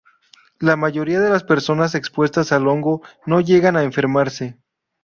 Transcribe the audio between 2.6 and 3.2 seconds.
hongo